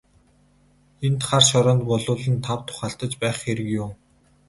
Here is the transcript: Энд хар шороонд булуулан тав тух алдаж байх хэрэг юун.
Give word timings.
Энд 1.05 1.19
хар 1.27 1.43
шороонд 1.49 1.83
булуулан 1.91 2.35
тав 2.45 2.59
тух 2.67 2.79
алдаж 2.87 3.13
байх 3.21 3.35
хэрэг 3.41 3.67
юун. 3.81 3.93